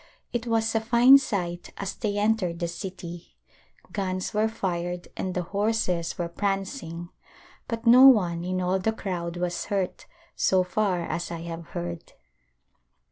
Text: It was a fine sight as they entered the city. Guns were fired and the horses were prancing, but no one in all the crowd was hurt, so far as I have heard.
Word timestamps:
It 0.33 0.47
was 0.47 0.73
a 0.73 0.79
fine 0.81 1.19
sight 1.19 1.71
as 1.77 1.93
they 1.93 2.17
entered 2.17 2.57
the 2.57 2.67
city. 2.67 3.35
Guns 3.91 4.33
were 4.33 4.47
fired 4.47 5.09
and 5.15 5.35
the 5.35 5.43
horses 5.43 6.17
were 6.17 6.27
prancing, 6.27 7.09
but 7.67 7.85
no 7.85 8.07
one 8.07 8.43
in 8.43 8.61
all 8.61 8.79
the 8.79 8.93
crowd 8.93 9.37
was 9.37 9.65
hurt, 9.65 10.07
so 10.35 10.63
far 10.63 11.03
as 11.03 11.29
I 11.29 11.41
have 11.41 11.67
heard. 11.77 12.13